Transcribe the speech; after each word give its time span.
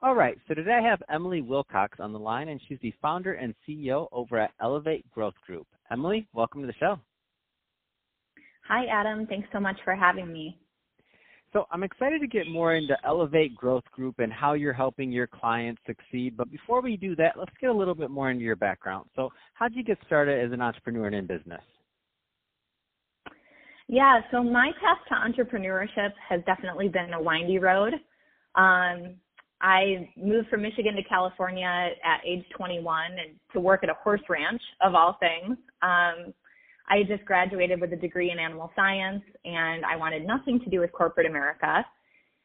All 0.00 0.14
right, 0.14 0.38
so 0.46 0.54
today 0.54 0.78
I 0.80 0.88
have 0.88 1.02
Emily 1.12 1.42
Wilcox 1.42 1.98
on 1.98 2.12
the 2.12 2.20
line, 2.20 2.50
and 2.50 2.60
she's 2.68 2.78
the 2.82 2.94
founder 3.02 3.32
and 3.32 3.52
CEO 3.66 4.06
over 4.12 4.38
at 4.38 4.52
Elevate 4.60 5.04
Growth 5.10 5.34
Group. 5.44 5.66
Emily, 5.90 6.28
welcome 6.32 6.60
to 6.60 6.68
the 6.68 6.74
show. 6.74 7.00
Hi, 8.68 8.84
Adam. 8.86 9.26
Thanks 9.26 9.48
so 9.52 9.58
much 9.58 9.76
for 9.84 9.96
having 9.96 10.32
me. 10.32 10.56
So 11.52 11.64
I'm 11.72 11.82
excited 11.82 12.20
to 12.20 12.28
get 12.28 12.46
more 12.46 12.76
into 12.76 12.96
Elevate 13.04 13.56
Growth 13.56 13.82
Group 13.90 14.20
and 14.20 14.32
how 14.32 14.52
you're 14.52 14.72
helping 14.72 15.10
your 15.10 15.26
clients 15.26 15.82
succeed. 15.84 16.36
But 16.36 16.48
before 16.52 16.80
we 16.80 16.96
do 16.96 17.16
that, 17.16 17.36
let's 17.36 17.50
get 17.60 17.70
a 17.70 17.74
little 17.74 17.96
bit 17.96 18.10
more 18.10 18.30
into 18.30 18.44
your 18.44 18.54
background. 18.54 19.08
So 19.16 19.30
how 19.54 19.66
did 19.66 19.76
you 19.76 19.82
get 19.82 19.98
started 20.06 20.44
as 20.44 20.52
an 20.52 20.60
entrepreneur 20.60 21.06
and 21.06 21.16
in 21.16 21.26
business? 21.26 21.62
Yeah, 23.88 24.20
so 24.30 24.44
my 24.44 24.70
path 24.80 24.98
to 25.08 25.42
entrepreneurship 25.42 26.12
has 26.28 26.40
definitely 26.46 26.88
been 26.88 27.14
a 27.14 27.20
windy 27.20 27.58
road. 27.58 27.94
Um, 28.54 29.16
I 29.60 30.08
moved 30.16 30.48
from 30.48 30.62
Michigan 30.62 30.94
to 30.94 31.02
California 31.02 31.90
at 32.04 32.20
age 32.24 32.44
21 32.56 33.12
and 33.12 33.36
to 33.52 33.60
work 33.60 33.82
at 33.82 33.90
a 33.90 33.94
horse 33.94 34.20
ranch 34.28 34.62
of 34.80 34.94
all 34.94 35.18
things. 35.18 35.56
Um, 35.82 36.32
I 36.88 37.02
just 37.06 37.24
graduated 37.24 37.80
with 37.80 37.92
a 37.92 37.96
degree 37.96 38.30
in 38.30 38.38
animal 38.38 38.70
science 38.74 39.22
and 39.44 39.84
I 39.84 39.96
wanted 39.96 40.26
nothing 40.26 40.60
to 40.60 40.70
do 40.70 40.80
with 40.80 40.92
corporate 40.92 41.26
America. 41.26 41.84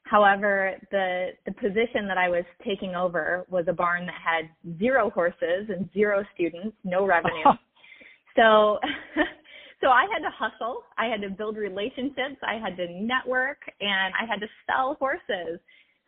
However, 0.06 0.74
the 0.92 1.30
the 1.46 1.54
position 1.54 2.08
that 2.08 2.18
I 2.18 2.28
was 2.28 2.44
taking 2.66 2.94
over 2.94 3.46
was 3.50 3.66
a 3.70 3.74
barn 3.74 4.06
that 4.06 4.16
had 4.16 4.78
zero 4.78 5.10
horses 5.10 5.70
and 5.70 5.90
zero 5.94 6.26
students, 6.36 6.76
no 6.84 7.06
revenue. 7.06 7.44
so 8.36 8.80
so 9.82 9.88
I 9.88 10.06
had 10.12 10.20
to 10.20 10.30
hustle, 10.38 10.84
I 10.98 11.06
had 11.06 11.22
to 11.22 11.30
build 11.30 11.56
relationships, 11.56 12.36
I 12.44 12.56
had 12.56 12.76
to 12.78 12.92
network 12.92 13.60
and 13.80 14.14
I 14.20 14.26
had 14.30 14.42
to 14.42 14.48
sell 14.68 14.98
horses. 15.00 15.60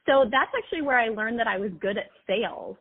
So 0.06 0.26
that's 0.32 0.52
actually 0.58 0.82
where 0.82 1.00
I 1.00 1.10
learned 1.10 1.40
that 1.40 1.48
I 1.48 1.58
was 1.58 1.72
good 1.80 1.98
at 1.98 2.10
sales. 2.28 2.78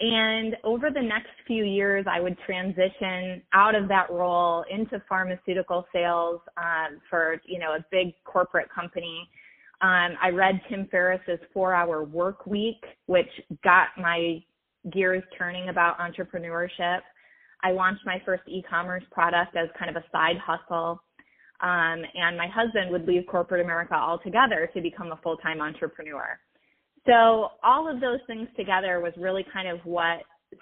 And 0.00 0.56
over 0.64 0.90
the 0.90 1.00
next 1.00 1.30
few 1.46 1.64
years, 1.64 2.04
I 2.10 2.20
would 2.20 2.36
transition 2.44 3.42
out 3.52 3.74
of 3.74 3.88
that 3.88 4.10
role 4.10 4.64
into 4.70 5.00
pharmaceutical 5.08 5.86
sales 5.92 6.40
um, 6.56 7.00
for 7.08 7.40
you 7.46 7.58
know 7.60 7.72
a 7.72 7.84
big 7.90 8.14
corporate 8.24 8.68
company. 8.74 9.28
Um, 9.82 10.16
I 10.20 10.30
read 10.30 10.60
Tim 10.68 10.88
Ferriss's 10.90 11.40
Four 11.52 11.74
Hour 11.74 12.04
Work 12.04 12.46
Week, 12.46 12.82
which 13.06 13.28
got 13.62 13.88
my 13.96 14.42
gears 14.92 15.22
turning 15.38 15.68
about 15.68 15.98
entrepreneurship. 15.98 17.00
I 17.62 17.70
launched 17.70 18.04
my 18.04 18.20
first 18.24 18.42
e-commerce 18.46 19.04
product 19.10 19.56
as 19.56 19.68
kind 19.78 19.94
of 19.94 20.02
a 20.02 20.04
side 20.10 20.36
hustle. 20.44 21.02
Um, 21.64 22.02
and 22.14 22.36
my 22.36 22.46
husband 22.46 22.90
would 22.90 23.06
leave 23.06 23.22
corporate 23.26 23.64
America 23.64 23.94
altogether 23.94 24.68
to 24.74 24.82
become 24.82 25.12
a 25.12 25.20
full-time 25.22 25.62
entrepreneur. 25.62 26.38
So 27.06 27.48
all 27.62 27.90
of 27.90 28.02
those 28.02 28.20
things 28.26 28.48
together 28.54 29.00
was 29.00 29.14
really 29.16 29.46
kind 29.50 29.68
of 29.68 29.78
what 29.84 30.20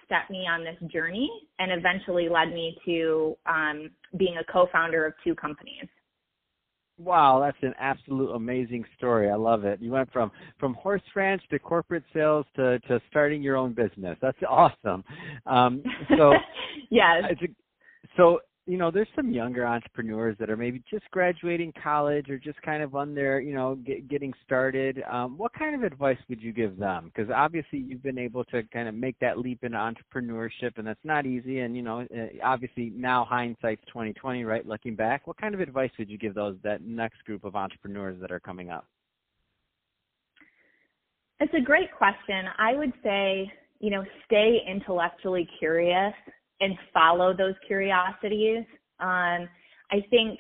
set 0.09 0.31
me 0.31 0.47
on 0.49 0.63
this 0.63 0.77
journey 0.93 1.29
and 1.59 1.73
eventually 1.73 2.29
led 2.29 2.55
me 2.55 2.77
to 2.87 3.37
um, 3.47 3.91
being 4.17 4.37
a 4.39 4.53
co-founder 4.53 5.05
of 5.05 5.15
two 5.25 5.35
companies. 5.35 5.89
Wow, 6.99 7.41
that's 7.45 7.59
an 7.63 7.75
absolute 7.81 8.31
amazing 8.31 8.85
story. 8.97 9.29
I 9.29 9.35
love 9.35 9.65
it. 9.65 9.81
You 9.83 9.91
went 9.91 10.13
from 10.13 10.31
from 10.61 10.75
horse 10.75 11.03
ranch 11.17 11.43
to 11.51 11.59
corporate 11.59 12.05
sales 12.15 12.47
to 12.55 12.79
to 12.81 13.01
starting 13.11 13.43
your 13.43 13.57
own 13.57 13.73
business. 13.73 14.17
That's 14.23 14.39
awesome. 14.49 15.03
Um, 15.47 15.83
so 16.17 16.33
yes. 16.91 17.25
So 18.17 18.41
you 18.67 18.79
know, 18.79 18.93
there's 18.93 19.09
some 19.17 19.33
younger 19.33 19.67
entrepreneurs 19.67 20.37
that 20.39 20.49
are 20.49 20.57
maybe 20.57 20.81
just 20.89 21.11
graduating 21.11 21.73
college 21.83 22.31
or 22.31 22.39
just 22.39 22.63
kind 22.63 22.81
of 22.81 22.95
on 22.95 23.13
their, 23.13 23.41
you 23.41 23.55
know, 23.55 23.75
get, 23.75 24.09
getting 24.09 24.33
started. 24.45 25.03
Um, 25.11 25.37
what 25.37 25.53
kind 25.53 25.75
of 25.75 25.83
advice 25.83 26.19
would 26.29 26.41
you 26.41 26.53
give 26.53 26.79
them? 26.79 27.11
Because 27.13 27.29
obviously 27.35 27.81
you've 27.81 28.05
been 28.05 28.19
able 28.19 28.45
to 28.47 28.63
kind 28.73 28.89
of 28.89 28.95
make 28.95 29.19
that 29.19 29.39
leap 29.39 29.65
into 29.65 29.77
entrepreneurship, 29.77 30.77
and 30.77 30.87
that's 30.87 31.01
not 31.03 31.27
easy. 31.27 31.61
And 31.61 31.75
you 31.75 31.83
know, 31.83 32.07
eh, 32.15 32.29
obviously 32.45 32.93
now 32.95 33.27
hindsight's 33.29 33.83
2020, 33.89 34.45
right? 34.45 34.65
Looking 34.65 34.95
back, 34.95 35.27
what 35.27 35.41
kind 35.41 35.55
of 35.55 35.61
advice 35.61 35.91
would 35.99 36.09
you 36.09 36.19
give 36.19 36.35
those 36.35 36.57
that 36.63 36.83
next 36.83 37.25
group 37.25 37.43
of 37.43 37.57
entrepreneurs 37.57 38.21
that 38.21 38.31
are 38.31 38.41
coming 38.41 38.71
up? 38.71 38.87
It's 41.41 41.55
a 41.55 41.61
great 41.61 41.93
question. 41.99 42.45
I 42.59 42.75
would 42.75 42.93
say, 43.03 43.51
you 43.81 43.91
know, 43.91 44.05
stay 44.27 44.59
intellectually 44.69 45.49
curious 45.59 46.15
and 46.63 46.79
follow 46.95 47.35
those 47.37 47.55
curiosities. 47.67 48.65
Um, 49.01 49.49
I 49.91 50.01
think 50.09 50.39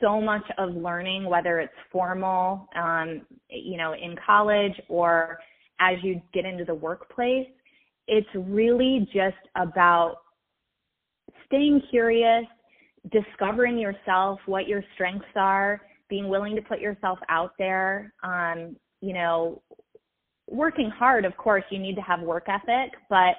so 0.00 0.20
much 0.20 0.44
of 0.58 0.76
learning, 0.76 1.24
whether 1.24 1.58
it's 1.58 1.72
formal, 1.90 2.68
um, 2.76 3.22
you 3.50 3.76
know, 3.76 3.94
in 3.94 4.14
college 4.24 4.74
or 4.88 5.38
as 5.80 5.96
you 6.02 6.20
get 6.32 6.44
into 6.44 6.64
the 6.64 6.74
workplace, 6.74 7.48
it's 8.06 8.28
really 8.34 9.08
just 9.12 9.36
about 9.56 10.16
staying 11.46 11.82
curious, 11.90 12.44
discovering 13.10 13.78
yourself, 13.78 14.38
what 14.46 14.68
your 14.68 14.84
strengths 14.94 15.26
are, 15.34 15.80
being 16.08 16.28
willing 16.28 16.54
to 16.54 16.62
put 16.62 16.78
yourself 16.78 17.18
out 17.28 17.52
there. 17.58 18.12
Um, 18.22 18.76
you 19.00 19.14
know, 19.14 19.62
working 20.48 20.90
hard, 20.90 21.24
of 21.24 21.36
course, 21.36 21.64
you 21.70 21.78
need 21.78 21.94
to 21.96 22.02
have 22.02 22.20
work 22.20 22.46
ethic, 22.48 22.92
but 23.08 23.34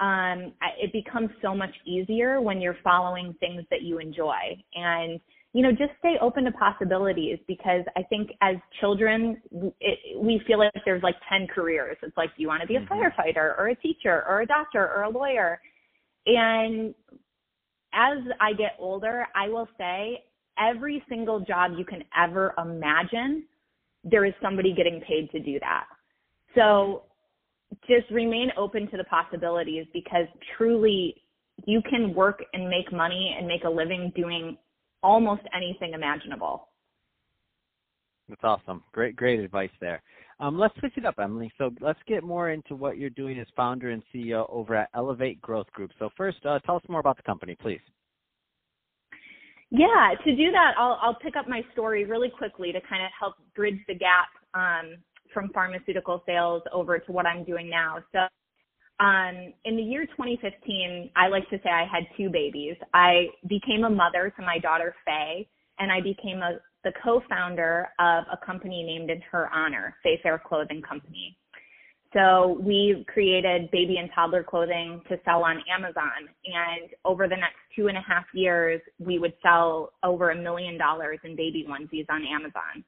um, 0.00 0.52
it 0.80 0.92
becomes 0.92 1.30
so 1.42 1.54
much 1.54 1.74
easier 1.84 2.40
when 2.40 2.60
you're 2.60 2.76
following 2.84 3.34
things 3.40 3.64
that 3.70 3.82
you 3.82 3.98
enjoy. 3.98 4.34
And, 4.74 5.20
you 5.52 5.62
know, 5.62 5.70
just 5.70 5.92
stay 5.98 6.14
open 6.20 6.44
to 6.44 6.52
possibilities 6.52 7.38
because 7.48 7.82
I 7.96 8.02
think 8.04 8.30
as 8.40 8.56
children, 8.80 9.40
it, 9.80 10.20
we 10.20 10.40
feel 10.46 10.58
like 10.58 10.72
there's 10.84 11.02
like 11.02 11.16
10 11.28 11.48
careers. 11.52 11.96
It's 12.02 12.16
like, 12.16 12.30
do 12.36 12.42
you 12.42 12.48
want 12.48 12.62
to 12.62 12.68
be 12.68 12.76
a 12.76 12.80
mm-hmm. 12.80 12.92
firefighter 12.92 13.58
or 13.58 13.68
a 13.68 13.74
teacher 13.76 14.24
or 14.28 14.42
a 14.42 14.46
doctor 14.46 14.86
or 14.86 15.02
a 15.02 15.10
lawyer? 15.10 15.60
And 16.26 16.94
as 17.92 18.18
I 18.40 18.52
get 18.52 18.72
older, 18.78 19.26
I 19.34 19.48
will 19.48 19.68
say 19.78 20.22
every 20.58 21.02
single 21.08 21.40
job 21.40 21.72
you 21.76 21.84
can 21.84 22.04
ever 22.16 22.54
imagine, 22.58 23.44
there 24.04 24.24
is 24.24 24.34
somebody 24.40 24.74
getting 24.74 25.00
paid 25.00 25.30
to 25.32 25.40
do 25.40 25.58
that. 25.60 25.86
So 26.54 27.02
just 27.86 28.10
remain 28.10 28.50
open 28.56 28.90
to 28.90 28.96
the 28.96 29.04
possibilities 29.04 29.86
because 29.92 30.26
truly 30.56 31.14
you 31.66 31.82
can 31.88 32.14
work 32.14 32.42
and 32.52 32.68
make 32.68 32.92
money 32.92 33.34
and 33.36 33.46
make 33.46 33.64
a 33.64 33.70
living 33.70 34.12
doing 34.14 34.56
almost 35.02 35.42
anything 35.54 35.92
imaginable. 35.94 36.68
That's 38.28 38.44
awesome. 38.44 38.84
Great, 38.92 39.16
great 39.16 39.40
advice 39.40 39.70
there. 39.80 40.02
Um, 40.40 40.58
let's 40.58 40.74
switch 40.78 40.92
it 40.96 41.04
up, 41.04 41.16
Emily. 41.18 41.50
So 41.58 41.70
let's 41.80 41.98
get 42.06 42.22
more 42.22 42.50
into 42.50 42.76
what 42.76 42.98
you're 42.98 43.10
doing 43.10 43.38
as 43.40 43.46
founder 43.56 43.90
and 43.90 44.02
CEO 44.14 44.48
over 44.50 44.76
at 44.76 44.88
Elevate 44.94 45.40
Growth 45.40 45.70
Group. 45.72 45.90
So 45.98 46.10
first, 46.16 46.38
uh, 46.44 46.58
tell 46.60 46.76
us 46.76 46.82
more 46.88 47.00
about 47.00 47.16
the 47.16 47.22
company, 47.22 47.56
please. 47.60 47.80
Yeah, 49.70 50.12
to 50.24 50.36
do 50.36 50.50
that, 50.52 50.74
I'll, 50.78 50.98
I'll 51.02 51.18
pick 51.18 51.36
up 51.36 51.48
my 51.48 51.62
story 51.72 52.04
really 52.04 52.30
quickly 52.30 52.72
to 52.72 52.80
kind 52.88 53.02
of 53.02 53.10
help 53.18 53.34
bridge 53.54 53.78
the 53.86 53.94
gap 53.94 54.28
um, 54.54 54.96
from 55.32 55.50
pharmaceutical 55.50 56.22
sales 56.26 56.62
over 56.72 56.98
to 56.98 57.12
what 57.12 57.26
I'm 57.26 57.44
doing 57.44 57.68
now. 57.68 57.98
So 58.12 58.20
um, 59.00 59.52
in 59.64 59.76
the 59.76 59.82
year 59.82 60.06
2015, 60.06 61.10
I 61.16 61.28
like 61.28 61.48
to 61.50 61.58
say 61.58 61.70
I 61.70 61.86
had 61.90 62.04
two 62.16 62.30
babies. 62.30 62.76
I 62.94 63.26
became 63.48 63.84
a 63.84 63.90
mother 63.90 64.32
to 64.36 64.42
my 64.42 64.58
daughter 64.58 64.94
Faye, 65.04 65.48
and 65.78 65.92
I 65.92 66.00
became 66.00 66.38
a, 66.38 66.58
the 66.82 66.92
co-founder 67.02 67.88
of 68.00 68.24
a 68.32 68.44
company 68.44 68.82
named 68.82 69.10
in 69.10 69.20
her 69.30 69.48
honor, 69.54 69.94
Faye 70.02 70.18
Fair 70.22 70.40
Clothing 70.44 70.82
Company. 70.82 71.36
So 72.14 72.58
we 72.60 73.04
created 73.06 73.70
baby 73.70 73.98
and 73.98 74.08
toddler 74.14 74.42
clothing 74.42 75.02
to 75.08 75.18
sell 75.24 75.44
on 75.44 75.62
Amazon. 75.70 76.28
And 76.46 76.90
over 77.04 77.28
the 77.28 77.36
next 77.36 77.58
two 77.76 77.88
and 77.88 77.98
a 77.98 78.00
half 78.00 78.24
years, 78.32 78.80
we 78.98 79.18
would 79.18 79.34
sell 79.42 79.92
over 80.02 80.30
a 80.30 80.36
million 80.36 80.78
dollars 80.78 81.18
in 81.22 81.36
baby 81.36 81.66
onesies 81.68 82.06
on 82.08 82.24
Amazon. 82.24 82.82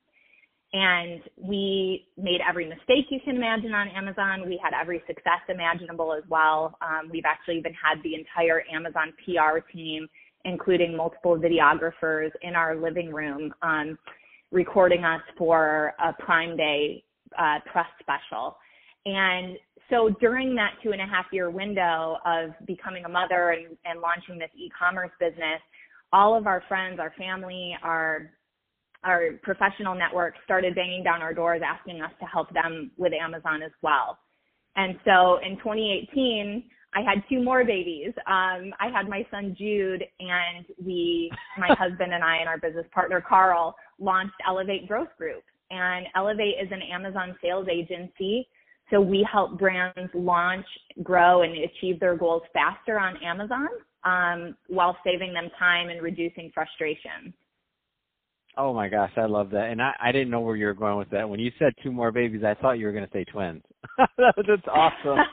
And 0.72 1.20
we 1.36 2.06
made 2.16 2.40
every 2.48 2.68
mistake 2.68 3.06
you 3.10 3.18
can 3.24 3.36
imagine 3.36 3.74
on 3.74 3.88
Amazon. 3.88 4.48
We 4.48 4.60
had 4.62 4.72
every 4.80 5.02
success 5.06 5.40
imaginable 5.48 6.12
as 6.12 6.22
well. 6.28 6.78
Um, 6.80 7.10
we've 7.10 7.24
actually 7.26 7.58
even 7.58 7.72
had 7.74 8.00
the 8.04 8.14
entire 8.14 8.62
Amazon 8.72 9.12
PR 9.24 9.58
team, 9.72 10.06
including 10.44 10.96
multiple 10.96 11.36
videographers 11.36 12.30
in 12.42 12.54
our 12.54 12.76
living 12.76 13.12
room, 13.12 13.52
um, 13.62 13.98
recording 14.52 15.04
us 15.04 15.22
for 15.36 15.92
a 15.98 16.12
Prime 16.22 16.56
Day 16.56 17.02
uh, 17.36 17.58
press 17.72 17.86
special. 18.00 18.56
And 19.06 19.56
so 19.88 20.10
during 20.20 20.54
that 20.54 20.74
two 20.84 20.92
and 20.92 21.00
a 21.00 21.06
half 21.06 21.26
year 21.32 21.50
window 21.50 22.18
of 22.24 22.50
becoming 22.64 23.04
a 23.04 23.08
mother 23.08 23.50
and, 23.50 23.76
and 23.84 24.00
launching 24.00 24.38
this 24.38 24.50
e-commerce 24.56 25.10
business, 25.18 25.60
all 26.12 26.36
of 26.36 26.46
our 26.46 26.62
friends, 26.68 27.00
our 27.00 27.12
family, 27.18 27.76
our 27.82 28.30
our 29.04 29.30
professional 29.42 29.94
network 29.94 30.34
started 30.44 30.74
banging 30.74 31.02
down 31.02 31.22
our 31.22 31.32
doors 31.32 31.62
asking 31.64 32.02
us 32.02 32.10
to 32.20 32.26
help 32.26 32.52
them 32.52 32.90
with 32.96 33.12
Amazon 33.12 33.62
as 33.62 33.72
well. 33.82 34.18
And 34.76 34.96
so 35.04 35.38
in 35.44 35.56
2018, 35.58 36.64
I 36.92 37.00
had 37.02 37.22
two 37.28 37.42
more 37.42 37.64
babies. 37.64 38.12
Um, 38.26 38.72
I 38.80 38.88
had 38.92 39.08
my 39.08 39.24
son 39.30 39.54
Jude, 39.56 40.04
and 40.18 40.66
we, 40.84 41.30
my 41.58 41.68
husband 41.78 42.12
and 42.12 42.24
I, 42.24 42.36
and 42.38 42.48
our 42.48 42.58
business 42.58 42.86
partner 42.92 43.24
Carl, 43.26 43.76
launched 43.98 44.34
Elevate 44.46 44.88
Growth 44.88 45.16
Group. 45.16 45.42
And 45.70 46.06
Elevate 46.16 46.56
is 46.60 46.68
an 46.72 46.82
Amazon 46.82 47.36
sales 47.42 47.68
agency. 47.70 48.48
So 48.90 49.00
we 49.00 49.26
help 49.30 49.56
brands 49.56 50.10
launch, 50.14 50.66
grow, 51.02 51.42
and 51.42 51.52
achieve 51.56 52.00
their 52.00 52.16
goals 52.16 52.42
faster 52.52 52.98
on 52.98 53.16
Amazon 53.22 53.68
um, 54.04 54.56
while 54.66 54.96
saving 55.04 55.32
them 55.32 55.48
time 55.58 55.90
and 55.90 56.02
reducing 56.02 56.50
frustration. 56.52 57.32
Oh 58.60 58.74
my 58.74 58.88
gosh, 58.88 59.12
I 59.16 59.24
love 59.24 59.48
that. 59.50 59.70
And 59.70 59.80
I, 59.80 59.92
I 59.98 60.12
didn't 60.12 60.28
know 60.28 60.40
where 60.40 60.54
you 60.54 60.66
were 60.66 60.74
going 60.74 60.98
with 60.98 61.08
that. 61.10 61.26
When 61.28 61.40
you 61.40 61.50
said 61.58 61.72
two 61.82 61.90
more 61.90 62.12
babies, 62.12 62.42
I 62.44 62.52
thought 62.52 62.72
you 62.72 62.84
were 62.84 62.92
going 62.92 63.06
to 63.06 63.12
say 63.12 63.24
twins. 63.24 63.62
That's 64.18 64.68
awesome. 64.70 65.16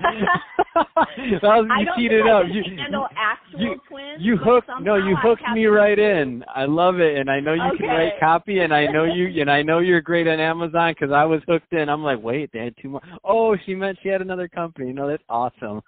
that 0.78 1.42
was 1.44 1.68
you 1.80 1.88
cheated 1.96 2.28
up. 2.28 2.44
You 2.50 2.64
handle 2.78 3.08
actual 3.18 3.60
you, 3.60 3.76
twins. 3.90 4.18
You 4.20 4.38
hooked 4.38 4.70
no, 4.82 4.96
you 4.96 5.18
hooked 5.22 5.42
me 5.54 5.66
right 5.66 5.98
in. 5.98 6.44
I 6.54 6.66
love 6.66 7.00
it, 7.00 7.18
and 7.18 7.30
I 7.30 7.42
know 7.42 7.54
you 7.54 7.62
okay. 7.74 7.78
can 7.80 7.88
write 7.88 8.20
copy, 8.20 8.60
and 8.60 8.74
I 8.74 8.86
know 8.86 9.04
you, 9.04 9.42
and 9.42 9.52
I 9.52 9.62
know 9.62 9.80
you're 9.80 10.02
great 10.02 10.28
on 10.28 10.40
Amazon 10.40 10.94
because 10.94 11.12
I 11.14 11.26
was 11.26 11.42
hooked 11.48 11.74
in. 11.74 11.90
I'm 11.90 12.04
like, 12.04 12.22
wait, 12.22 12.52
they 12.54 12.60
had 12.60 12.76
two 12.82 12.90
more. 12.90 13.02
Oh, 13.24 13.58
she 13.66 13.76
meant 13.76 13.98
she 14.04 14.10
had 14.10 14.22
another 14.22 14.48
company. 14.48 14.94
No, 14.94 15.08
that's 15.08 15.24
awesome. 15.30 15.82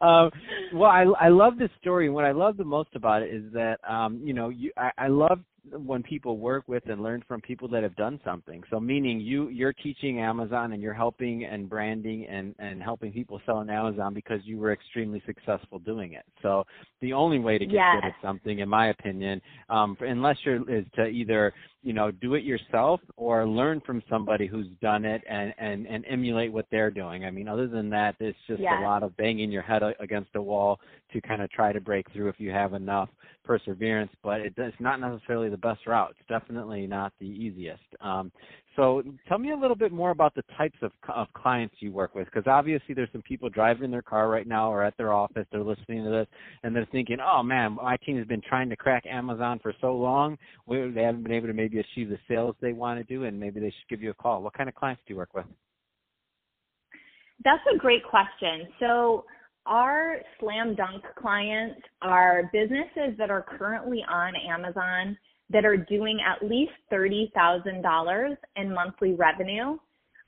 um, 0.00 0.30
well, 0.74 0.90
I 0.90 1.04
I 1.18 1.28
love 1.28 1.56
this 1.58 1.70
story, 1.80 2.06
and 2.06 2.14
what 2.14 2.24
I 2.24 2.32
love 2.32 2.56
the 2.56 2.64
most 2.64 2.90
about 2.94 3.22
it 3.22 3.32
is 3.32 3.44
that 3.52 3.78
um, 3.88 4.20
you 4.22 4.34
know, 4.34 4.48
you 4.48 4.72
I, 4.76 4.90
I 4.98 5.08
love 5.08 5.40
when 5.72 6.02
people 6.02 6.38
work 6.38 6.64
with 6.66 6.82
and 6.88 7.02
learn 7.02 7.22
from 7.26 7.40
people 7.40 7.68
that 7.68 7.82
have 7.82 7.96
done 7.96 8.20
something. 8.24 8.62
So 8.70 8.78
meaning 8.78 9.20
you 9.20 9.48
you're 9.48 9.72
teaching 9.72 10.20
Amazon 10.20 10.72
and 10.72 10.82
you're 10.82 10.94
helping 10.94 11.44
and 11.44 11.68
branding 11.68 12.26
and 12.26 12.54
and 12.58 12.82
helping 12.82 13.12
people 13.12 13.40
sell 13.46 13.56
on 13.56 13.70
Amazon 13.70 14.14
because 14.14 14.40
you 14.44 14.58
were 14.58 14.72
extremely 14.72 15.22
successful 15.26 15.78
doing 15.78 16.12
it. 16.12 16.24
So 16.42 16.64
the 17.00 17.12
only 17.12 17.38
way 17.38 17.58
to 17.58 17.64
get 17.64 17.74
yes. 17.74 17.96
good 18.00 18.08
at 18.08 18.14
something 18.22 18.58
in 18.58 18.68
my 18.68 18.88
opinion 18.88 19.40
um 19.70 19.96
unless 20.00 20.36
you're 20.44 20.68
is 20.70 20.84
to 20.96 21.06
either 21.06 21.52
you 21.82 21.92
know 21.92 22.10
do 22.10 22.34
it 22.34 22.44
yourself 22.44 23.00
or 23.16 23.46
learn 23.46 23.80
from 23.86 24.02
somebody 24.08 24.46
who's 24.46 24.68
done 24.82 25.04
it 25.04 25.22
and 25.28 25.54
and 25.58 25.86
and 25.86 26.04
emulate 26.08 26.52
what 26.52 26.66
they're 26.70 26.90
doing. 26.90 27.24
I 27.24 27.30
mean 27.30 27.48
other 27.48 27.68
than 27.68 27.88
that 27.90 28.16
it's 28.20 28.38
just 28.46 28.60
yes. 28.60 28.74
a 28.78 28.82
lot 28.82 29.02
of 29.02 29.16
banging 29.16 29.50
your 29.50 29.62
head 29.62 29.82
against 30.00 30.30
a 30.34 30.42
wall 30.42 30.78
to 31.12 31.20
kind 31.20 31.40
of 31.40 31.50
try 31.50 31.72
to 31.72 31.80
break 31.80 32.10
through 32.12 32.28
if 32.28 32.38
you 32.38 32.50
have 32.50 32.74
enough 32.74 33.08
perseverance, 33.44 34.10
but 34.22 34.40
it, 34.40 34.54
it's 34.56 34.76
not 34.80 35.00
necessarily 35.00 35.50
the 35.54 35.58
best 35.58 35.86
route. 35.86 36.12
It's 36.18 36.28
definitely 36.28 36.84
not 36.88 37.12
the 37.20 37.26
easiest. 37.26 37.84
Um, 38.00 38.32
so 38.74 39.04
tell 39.28 39.38
me 39.38 39.52
a 39.52 39.56
little 39.56 39.76
bit 39.76 39.92
more 39.92 40.10
about 40.10 40.34
the 40.34 40.42
types 40.58 40.76
of, 40.82 40.90
of 41.14 41.28
clients 41.32 41.76
you 41.78 41.92
work 41.92 42.16
with, 42.16 42.24
because 42.24 42.42
obviously 42.48 42.92
there's 42.92 43.08
some 43.12 43.22
people 43.22 43.48
driving 43.48 43.88
their 43.92 44.02
car 44.02 44.28
right 44.28 44.48
now 44.48 44.72
or 44.72 44.82
at 44.82 44.96
their 44.96 45.12
office, 45.12 45.46
they're 45.52 45.62
listening 45.62 46.02
to 46.02 46.10
this, 46.10 46.26
and 46.64 46.74
they're 46.74 46.88
thinking, 46.90 47.18
oh 47.24 47.44
man, 47.44 47.76
my 47.76 47.96
team 47.98 48.18
has 48.18 48.26
been 48.26 48.42
trying 48.48 48.68
to 48.68 48.76
crack 48.76 49.04
Amazon 49.06 49.60
for 49.62 49.72
so 49.80 49.94
long, 49.94 50.36
they 50.68 51.02
haven't 51.02 51.22
been 51.22 51.32
able 51.32 51.46
to 51.46 51.54
maybe 51.54 51.78
achieve 51.78 52.08
the 52.08 52.18
sales 52.26 52.56
they 52.60 52.72
want 52.72 52.98
to 52.98 53.04
do, 53.04 53.24
and 53.24 53.38
maybe 53.38 53.60
they 53.60 53.70
should 53.70 53.88
give 53.88 54.02
you 54.02 54.10
a 54.10 54.14
call. 54.14 54.42
What 54.42 54.54
kind 54.54 54.68
of 54.68 54.74
clients 54.74 55.02
do 55.06 55.14
you 55.14 55.18
work 55.18 55.34
with? 55.34 55.46
That's 57.44 57.62
a 57.72 57.78
great 57.78 58.02
question. 58.04 58.66
So 58.80 59.24
our 59.66 60.16
slam 60.40 60.74
dunk 60.74 61.04
clients 61.16 61.80
are 62.02 62.50
businesses 62.52 63.16
that 63.18 63.30
are 63.30 63.46
currently 63.58 64.04
on 64.08 64.34
Amazon 64.36 65.16
that 65.50 65.64
are 65.64 65.76
doing 65.76 66.20
at 66.24 66.46
least 66.46 66.72
$30,000 66.92 68.36
in 68.56 68.74
monthly 68.74 69.14
revenue. 69.14 69.76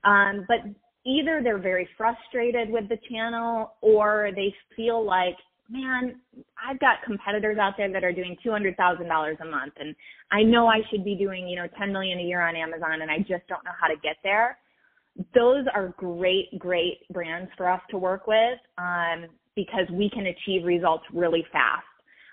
Um, 0.04 0.44
but 0.46 0.58
either 1.04 1.40
they're 1.42 1.58
very 1.58 1.88
frustrated 1.96 2.70
with 2.70 2.88
the 2.88 2.98
channel 3.10 3.74
or 3.80 4.30
they 4.34 4.54
feel 4.76 5.04
like, 5.04 5.36
man, 5.68 6.20
I've 6.64 6.78
got 6.78 7.02
competitors 7.04 7.58
out 7.58 7.74
there 7.76 7.92
that 7.92 8.04
are 8.04 8.12
doing 8.12 8.36
$200,000 8.44 9.40
a 9.40 9.44
month 9.44 9.72
and 9.78 9.96
I 10.30 10.42
know 10.42 10.66
I 10.66 10.80
should 10.90 11.04
be 11.04 11.16
doing, 11.16 11.48
you 11.48 11.56
know, 11.56 11.66
10 11.78 11.92
million 11.92 12.20
a 12.20 12.22
year 12.22 12.46
on 12.46 12.54
Amazon 12.54 13.02
and 13.02 13.10
I 13.10 13.18
just 13.18 13.46
don't 13.48 13.64
know 13.64 13.72
how 13.80 13.88
to 13.88 13.96
get 14.02 14.16
there 14.22 14.58
those 15.34 15.64
are 15.74 15.94
great, 15.96 16.58
great 16.58 17.08
brands 17.10 17.50
for 17.56 17.70
us 17.70 17.80
to 17.90 17.98
work 17.98 18.26
with 18.26 18.58
um, 18.78 19.26
because 19.54 19.86
we 19.90 20.10
can 20.10 20.26
achieve 20.26 20.64
results 20.64 21.04
really 21.12 21.44
fast. 21.52 21.84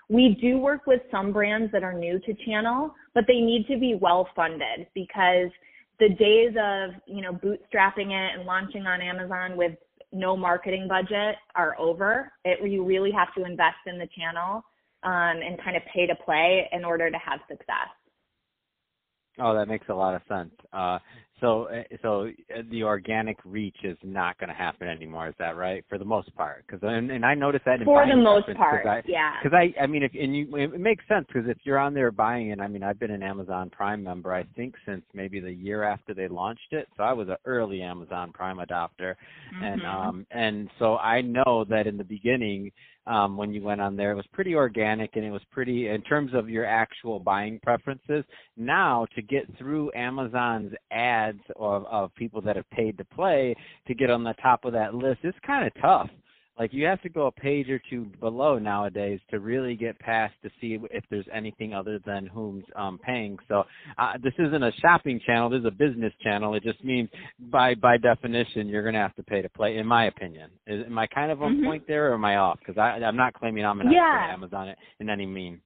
We 0.08 0.36
do 0.40 0.58
work 0.58 0.86
with 0.86 1.00
some 1.10 1.32
brands 1.32 1.72
that 1.72 1.82
are 1.82 1.94
new 1.94 2.18
to 2.20 2.34
channel, 2.46 2.94
but 3.14 3.24
they 3.26 3.40
need 3.40 3.66
to 3.68 3.78
be 3.78 3.94
well 3.94 4.28
funded 4.36 4.86
because 4.94 5.50
the 5.98 6.10
days 6.10 6.54
of, 6.60 6.90
you 7.06 7.22
know, 7.22 7.32
bootstrapping 7.32 8.10
it 8.10 8.38
and 8.38 8.44
launching 8.44 8.86
on 8.86 9.00
Amazon 9.00 9.56
with 9.56 9.72
no 10.12 10.36
marketing 10.36 10.86
budget 10.88 11.36
are 11.54 11.78
over. 11.78 12.32
It, 12.44 12.68
you 12.68 12.84
really 12.84 13.10
have 13.12 13.32
to 13.34 13.44
invest 13.44 13.78
in 13.86 13.98
the 13.98 14.08
channel 14.16 14.62
um, 15.02 15.42
and 15.42 15.62
kind 15.62 15.76
of 15.76 15.82
pay 15.92 16.06
to 16.06 16.14
play 16.14 16.68
in 16.72 16.84
order 16.84 17.10
to 17.10 17.18
have 17.18 17.40
success. 17.48 17.90
Oh, 19.38 19.54
that 19.54 19.66
makes 19.66 19.88
a 19.88 19.94
lot 19.94 20.14
of 20.14 20.22
sense. 20.28 20.52
Uh, 20.72 20.98
so, 21.44 21.68
uh, 21.68 21.82
so 22.00 22.28
uh, 22.56 22.62
the 22.70 22.82
organic 22.82 23.36
reach 23.44 23.76
is 23.84 23.98
not 24.02 24.38
going 24.38 24.48
to 24.48 24.54
happen 24.54 24.88
anymore. 24.88 25.28
Is 25.28 25.34
that 25.38 25.56
right? 25.56 25.84
For 25.88 25.98
the 25.98 26.04
most 26.04 26.34
part, 26.34 26.64
because 26.66 26.80
and, 26.82 27.10
and 27.10 27.24
I 27.24 27.34
noticed 27.34 27.66
that 27.66 27.80
in 27.80 27.84
for 27.84 28.06
the 28.06 28.16
most 28.16 28.46
part, 28.56 28.86
I, 28.86 29.02
yeah. 29.06 29.32
Because 29.42 29.54
I, 29.56 29.82
I 29.82 29.86
mean, 29.86 30.02
if 30.02 30.12
and 30.14 30.34
you, 30.34 30.56
it 30.56 30.80
makes 30.80 31.04
sense 31.06 31.26
because 31.26 31.48
if 31.48 31.58
you're 31.64 31.78
on 31.78 31.92
there 31.92 32.10
buying 32.10 32.50
it, 32.50 32.60
I 32.60 32.68
mean, 32.68 32.82
I've 32.82 32.98
been 32.98 33.10
an 33.10 33.22
Amazon 33.22 33.68
Prime 33.68 34.02
member, 34.02 34.32
I 34.32 34.44
think 34.56 34.74
since 34.86 35.02
maybe 35.12 35.38
the 35.38 35.52
year 35.52 35.82
after 35.82 36.14
they 36.14 36.28
launched 36.28 36.72
it. 36.72 36.88
So 36.96 37.02
I 37.02 37.12
was 37.12 37.28
an 37.28 37.36
early 37.44 37.82
Amazon 37.82 38.32
Prime 38.32 38.56
adopter, 38.56 39.14
mm-hmm. 39.54 39.64
and 39.64 39.82
um, 39.84 40.26
and 40.30 40.70
so 40.78 40.96
I 40.96 41.20
know 41.20 41.66
that 41.68 41.86
in 41.86 41.98
the 41.98 42.04
beginning 42.04 42.72
um, 43.06 43.36
when 43.36 43.52
you 43.52 43.62
went 43.62 43.80
on 43.80 43.96
there. 43.96 44.12
It 44.12 44.16
was 44.16 44.26
pretty 44.32 44.54
organic 44.54 45.16
and 45.16 45.24
it 45.24 45.30
was 45.30 45.42
pretty 45.50 45.88
in 45.88 46.02
terms 46.02 46.32
of 46.34 46.48
your 46.48 46.64
actual 46.64 47.18
buying 47.18 47.60
preferences. 47.62 48.24
Now 48.56 49.06
to 49.14 49.22
get 49.22 49.44
through 49.58 49.90
Amazon's 49.94 50.72
ads 50.90 51.40
of, 51.56 51.84
of 51.86 52.14
people 52.14 52.40
that 52.42 52.56
have 52.56 52.68
paid 52.70 52.98
to 52.98 53.04
play 53.04 53.54
to 53.86 53.94
get 53.94 54.10
on 54.10 54.24
the 54.24 54.34
top 54.42 54.64
of 54.64 54.72
that 54.72 54.94
list, 54.94 55.20
it's 55.22 55.38
kind 55.46 55.66
of 55.66 55.72
tough 55.80 56.10
like 56.58 56.72
you 56.72 56.86
have 56.86 57.02
to 57.02 57.08
go 57.08 57.26
a 57.26 57.32
page 57.32 57.68
or 57.68 57.80
two 57.90 58.06
below 58.20 58.58
nowadays 58.58 59.20
to 59.30 59.40
really 59.40 59.74
get 59.74 59.98
past 59.98 60.34
to 60.42 60.50
see 60.60 60.78
if 60.90 61.04
there's 61.10 61.26
anything 61.32 61.74
other 61.74 61.98
than 62.06 62.26
whom's 62.26 62.64
um, 62.76 62.98
paying. 63.04 63.36
So 63.48 63.64
uh, 63.98 64.12
this 64.22 64.34
isn't 64.38 64.62
a 64.62 64.70
shopping 64.80 65.20
channel. 65.26 65.50
This 65.50 65.60
is 65.60 65.66
a 65.66 65.70
business 65.70 66.12
channel. 66.22 66.54
It 66.54 66.62
just 66.62 66.82
means 66.84 67.08
by 67.50 67.74
by 67.74 67.96
definition 67.96 68.68
you're 68.68 68.82
going 68.82 68.94
to 68.94 69.00
have 69.00 69.16
to 69.16 69.22
pay 69.22 69.42
to 69.42 69.48
play. 69.48 69.76
In 69.78 69.86
my 69.86 70.06
opinion, 70.06 70.50
is, 70.66 70.84
am 70.86 70.98
I 70.98 71.06
kind 71.08 71.32
of 71.32 71.42
on 71.42 71.56
mm-hmm. 71.56 71.64
point 71.64 71.84
there, 71.88 72.10
or 72.10 72.14
am 72.14 72.24
I 72.24 72.36
off? 72.36 72.58
Because 72.64 72.78
I'm 72.78 73.16
not 73.16 73.34
claiming 73.34 73.64
I'm 73.64 73.80
an 73.80 73.90
yeah. 73.90 74.28
expert 74.30 74.32
Amazon 74.34 74.74
in 75.00 75.10
any 75.10 75.26
mean. 75.26 75.60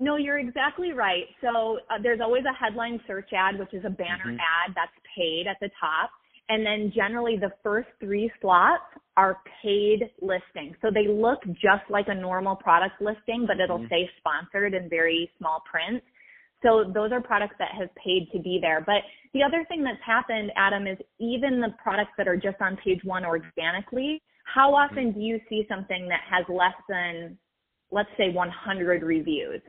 No, 0.00 0.16
you're 0.16 0.38
exactly 0.38 0.92
right. 0.92 1.24
So 1.40 1.78
uh, 1.88 2.02
there's 2.02 2.20
always 2.20 2.42
a 2.44 2.52
headline 2.52 3.00
search 3.06 3.30
ad, 3.32 3.58
which 3.58 3.72
is 3.72 3.84
a 3.84 3.90
banner 3.90 4.26
mm-hmm. 4.26 4.34
ad 4.34 4.74
that's 4.74 4.92
paid 5.16 5.46
at 5.48 5.56
the 5.60 5.70
top. 5.80 6.10
And 6.48 6.66
then 6.66 6.92
generally 6.94 7.38
the 7.38 7.52
first 7.62 7.88
three 8.00 8.30
slots 8.40 8.82
are 9.16 9.38
paid 9.62 10.10
listings. 10.20 10.76
So 10.82 10.90
they 10.92 11.06
look 11.06 11.40
just 11.54 11.88
like 11.88 12.06
a 12.08 12.14
normal 12.14 12.56
product 12.56 13.00
listing, 13.00 13.44
but 13.46 13.60
it'll 13.60 13.78
mm-hmm. 13.78 13.88
say 13.88 14.10
sponsored 14.18 14.74
in 14.74 14.88
very 14.88 15.30
small 15.38 15.62
print. 15.70 16.02
So 16.62 16.90
those 16.92 17.12
are 17.12 17.20
products 17.20 17.54
that 17.58 17.68
have 17.78 17.94
paid 17.94 18.28
to 18.32 18.38
be 18.38 18.58
there. 18.60 18.82
But 18.84 19.02
the 19.34 19.42
other 19.42 19.64
thing 19.68 19.84
that's 19.84 20.02
happened, 20.04 20.50
Adam, 20.56 20.86
is 20.86 20.98
even 21.20 21.60
the 21.60 21.74
products 21.82 22.12
that 22.16 22.26
are 22.26 22.36
just 22.36 22.56
on 22.60 22.76
page 22.82 23.00
one 23.04 23.24
organically, 23.24 24.22
how 24.44 24.72
mm-hmm. 24.72 24.92
often 24.92 25.12
do 25.12 25.20
you 25.20 25.40
see 25.48 25.66
something 25.68 26.08
that 26.08 26.20
has 26.28 26.44
less 26.48 26.74
than, 26.88 27.38
let's 27.90 28.08
say, 28.16 28.30
100 28.30 29.02
reviews? 29.02 29.60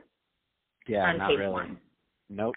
Yeah, 0.88 1.04
on 1.04 1.18
not 1.18 1.30
page 1.30 1.38
really. 1.38 1.52
One? 1.52 1.78
Nope. 2.28 2.54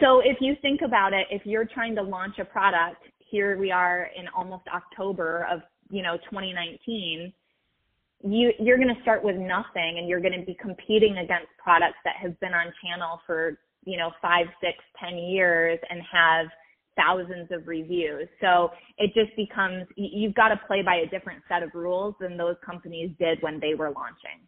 So 0.00 0.20
if 0.20 0.38
you 0.40 0.54
think 0.62 0.80
about 0.84 1.12
it, 1.12 1.26
if 1.30 1.42
you're 1.44 1.64
trying 1.64 1.94
to 1.96 2.02
launch 2.02 2.38
a 2.38 2.44
product 2.44 3.02
here 3.30 3.58
we 3.58 3.70
are 3.70 4.08
in 4.16 4.26
almost 4.36 4.64
October 4.74 5.46
of, 5.50 5.60
you 5.90 6.02
know, 6.02 6.16
2019, 6.30 7.32
you, 8.24 8.52
you're 8.58 8.78
going 8.78 8.94
to 8.94 9.02
start 9.02 9.22
with 9.22 9.36
nothing 9.36 9.98
and 9.98 10.08
you're 10.08 10.20
going 10.20 10.38
to 10.38 10.44
be 10.44 10.56
competing 10.60 11.18
against 11.18 11.48
products 11.62 11.98
that 12.04 12.14
have 12.20 12.38
been 12.40 12.54
on 12.54 12.72
channel 12.82 13.20
for, 13.26 13.58
you 13.84 13.96
know, 13.96 14.10
five, 14.20 14.46
six, 14.60 14.78
ten 15.00 15.18
years 15.18 15.78
and 15.90 16.00
have 16.10 16.46
thousands 16.96 17.48
of 17.50 17.68
reviews. 17.68 18.28
So 18.40 18.70
it 18.98 19.12
just 19.14 19.36
becomes, 19.36 19.84
you've 19.96 20.34
got 20.34 20.48
to 20.48 20.60
play 20.66 20.82
by 20.82 20.96
a 20.96 21.06
different 21.06 21.42
set 21.48 21.62
of 21.62 21.74
rules 21.74 22.14
than 22.20 22.36
those 22.36 22.56
companies 22.64 23.10
did 23.18 23.38
when 23.42 23.60
they 23.60 23.74
were 23.74 23.90
launching. 23.90 24.40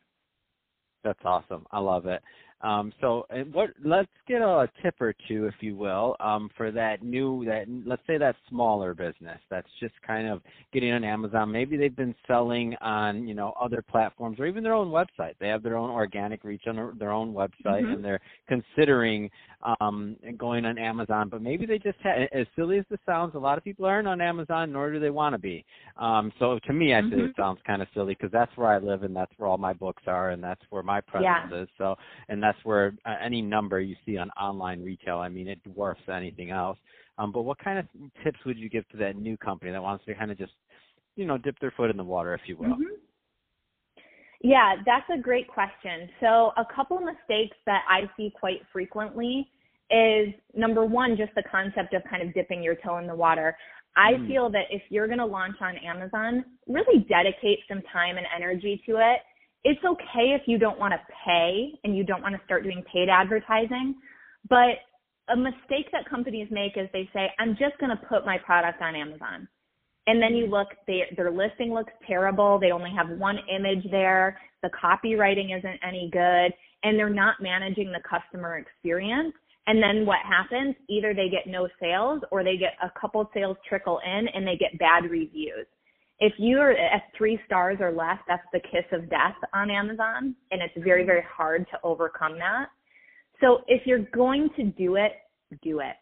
That's 1.05 1.21
awesome. 1.25 1.67
I 1.71 1.79
love 1.79 2.07
it. 2.07 2.23
Um, 2.61 2.93
so, 3.01 3.25
what? 3.53 3.71
Let's 3.85 4.09
get 4.27 4.43
a 4.43 4.69
tip 4.83 4.97
or 5.01 5.15
two, 5.29 5.47
if 5.47 5.55
you 5.61 5.77
will, 5.77 6.17
um, 6.19 6.51
for 6.57 6.73
that 6.73 7.03
new 7.03 7.45
that 7.45 7.67
let's 7.87 8.03
say 8.07 8.19
that 8.19 8.35
smaller 8.49 8.95
business 8.95 9.39
that's 9.49 9.69
just 9.81 9.95
kind 10.07 10.27
of 10.27 10.43
getting 10.73 10.93
on 10.93 11.05
Amazon. 11.05 11.53
Maybe 11.53 11.77
they've 11.77 11.95
been 11.95 12.15
selling 12.27 12.75
on 12.81 13.29
you 13.29 13.35
know 13.35 13.55
other 13.61 13.83
platforms 13.89 14.41
or 14.41 14.47
even 14.47 14.65
their 14.65 14.75
own 14.75 14.89
website. 14.89 15.35
They 15.41 15.49
have 15.49 15.63
their 15.63 15.77
own 15.77 15.91
organic 15.91 16.43
reach 16.43 16.63
on 16.67 16.97
their 16.99 17.13
own 17.13 17.33
website, 17.33 17.83
mm-hmm. 17.83 17.93
and 17.93 18.05
they're 18.05 18.21
considering 18.49 19.31
um, 19.81 20.17
going 20.37 20.65
on 20.65 20.79
Amazon. 20.79 21.29
But 21.29 21.43
maybe 21.43 21.67
they 21.67 21.79
just 21.79 21.99
have, 22.03 22.29
as 22.33 22.47
silly 22.57 22.79
as 22.79 22.85
this 22.91 23.01
sounds, 23.07 23.35
a 23.35 23.39
lot 23.39 23.59
of 23.59 23.65
people 23.65 23.85
aren't 23.85 24.09
on 24.09 24.21
Amazon, 24.21 24.73
nor 24.73 24.93
do 24.93 25.01
they 25.01 25.11
want 25.11 25.35
to 25.35 25.39
be. 25.39 25.65
Um, 25.97 26.33
so 26.39 26.59
to 26.67 26.73
me, 26.73 26.93
actually, 26.93 27.19
mm-hmm. 27.19 27.27
it 27.27 27.37
sounds 27.37 27.61
kind 27.67 27.83
of 27.83 27.89
silly 27.95 28.15
because 28.15 28.33
that's 28.33 28.57
where 28.57 28.69
I 28.69 28.79
live 28.79 29.03
and 29.03 29.15
that's 29.15 29.33
where 29.37 29.49
all 29.49 29.59
my 29.59 29.73
books 29.73 30.03
are 30.07 30.31
and 30.31 30.43
that's 30.43 30.61
where 30.71 30.83
my 30.83 31.01
presence 31.01 31.51
yeah. 31.51 31.63
is. 31.63 31.69
So 31.77 31.95
and 32.29 32.43
that's 32.49 32.65
where 32.65 32.95
uh, 33.05 33.15
any 33.23 33.43
number 33.43 33.79
you 33.81 33.95
see 34.07 34.17
on 34.17 34.31
online 34.31 34.83
retail, 34.83 35.19
I 35.19 35.29
mean, 35.29 35.49
it 35.49 35.63
dwarfs 35.63 36.01
anything 36.11 36.51
else. 36.51 36.79
Um, 37.19 37.31
but 37.31 37.43
what 37.43 37.59
kind 37.59 37.79
of 37.79 37.87
tips 38.25 38.39
would 38.47 38.57
you 38.57 38.71
give 38.71 38.89
to 38.91 38.97
that 38.99 39.17
new 39.17 39.37
company 39.37 39.71
that 39.71 39.83
wants 39.83 40.05
to 40.07 40.15
kind 40.15 40.31
of 40.31 40.39
just, 40.39 40.53
you 41.17 41.27
know, 41.27 41.37
dip 41.37 41.59
their 41.61 41.73
foot 41.77 41.91
in 41.91 41.97
the 41.97 42.05
water, 42.05 42.33
if 42.35 42.41
you 42.47 42.57
will? 42.57 42.69
Mm-hmm. 42.69 42.95
Yeah, 44.41 44.77
that's 44.87 45.07
a 45.13 45.21
great 45.21 45.49
question. 45.49 46.09
So, 46.21 46.53
a 46.57 46.65
couple 46.75 47.01
mistakes 47.01 47.57
that 47.67 47.83
I 47.89 48.09
see 48.17 48.33
quite 48.39 48.61
frequently 48.73 49.49
is 49.91 50.33
number 50.55 50.85
one, 50.85 51.17
just 51.17 51.35
the 51.35 51.43
concept 51.51 51.93
of 51.93 52.03
kind 52.09 52.23
of 52.23 52.33
dipping 52.35 52.63
your 52.63 52.77
toe 52.77 52.99
in 52.99 53.07
the 53.07 53.17
water. 53.17 53.57
I 53.97 54.13
mm. 54.13 54.29
feel 54.29 54.49
that 54.51 54.67
if 54.71 54.83
you're 54.91 55.09
going 55.09 55.19
to 55.19 55.27
launch 55.27 55.57
on 55.61 55.75
Amazon, 55.79 56.45
really 56.69 57.05
dedicate 57.09 57.59
some 57.69 57.83
time 57.93 58.17
and 58.17 58.27
energy 58.35 58.81
to 58.87 58.99
it 58.99 59.21
it's 59.65 59.81
okay 59.85 60.35
if 60.35 60.43
you 60.47 60.59
don't 60.59 60.79
want 60.79 60.93
to 60.93 61.01
pay 61.27 61.79
and 61.85 61.97
you 61.97 62.05
don't 62.05 62.23
want 62.23 62.35
to 62.35 62.41
start 62.45 62.63
doing 62.63 62.83
paid 62.93 63.09
advertising, 63.09 63.95
but 64.49 64.79
a 65.29 65.37
mistake 65.37 65.91
that 65.93 66.09
companies 66.09 66.49
make 66.51 66.77
is 66.77 66.89
they 66.93 67.09
say, 67.13 67.31
I'm 67.39 67.51
just 67.51 67.79
going 67.79 67.91
to 67.91 68.07
put 68.07 68.25
my 68.25 68.39
product 68.39 68.81
on 68.81 68.95
Amazon. 68.95 69.49
And 70.07 70.23
then 70.23 70.35
you 70.35 70.47
mm. 70.47 70.51
look, 70.51 70.69
they, 70.87 71.03
their 71.17 71.31
listing 71.31 71.73
looks 71.73 71.93
terrible. 72.07 72.59
They 72.59 72.71
only 72.71 72.91
have 72.97 73.11
one 73.19 73.39
image 73.55 73.85
there. 73.91 74.39
The 74.63 74.71
copywriting 74.71 75.57
isn't 75.57 75.81
any 75.87 76.09
good. 76.13 76.53
And 76.83 76.99
they're 76.99 77.11
not 77.11 77.37
managing 77.41 77.93
the 77.93 78.01
customer 78.09 78.57
experience. 78.57 79.35
And 79.67 79.83
then 79.83 80.07
what 80.07 80.19
happens? 80.27 80.77
Either 80.89 81.13
they 81.13 81.29
get 81.29 81.47
no 81.47 81.69
sales 81.79 82.23
or 82.31 82.43
they 82.43 82.57
get 82.57 82.73
a 82.83 82.91
couple 82.99 83.29
sales 83.35 83.59
trickle 83.69 84.01
in 84.07 84.29
and 84.29 84.47
they 84.47 84.57
get 84.57 84.79
bad 84.79 85.11
reviews 85.11 85.67
if 86.21 86.33
you're 86.39 86.73
at 86.73 87.03
three 87.17 87.39
stars 87.47 87.79
or 87.81 87.93
less, 87.93 88.19
that's 88.27 88.43
the 88.53 88.61
kiss 88.61 88.85
of 88.93 89.09
death 89.09 89.37
on 89.55 89.71
Amazon, 89.71 90.35
and 90.51 90.61
it's 90.61 90.75
very, 90.85 91.05
very 91.05 91.23
hard 91.23 91.67
to 91.71 91.79
overcome 91.85 92.39
that. 92.39 92.67
So 93.41 93.61
if 93.69 93.87
you're 93.87 94.07
going 94.13 94.51
to 94.57 94.65
do 94.65 94.97
it, 94.97 95.13
do 95.63 95.81
it. 95.81 95.95